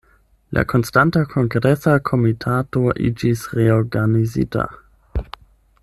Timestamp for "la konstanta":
0.57-1.21